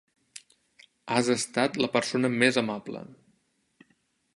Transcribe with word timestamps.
Has 1.17 1.29
estat 1.35 1.79
la 1.85 1.93
persona 1.99 2.35
més 2.41 2.61
amable. 2.67 3.05